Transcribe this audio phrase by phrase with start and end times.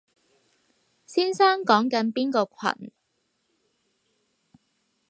[1.05, 2.91] 先生講緊邊個群？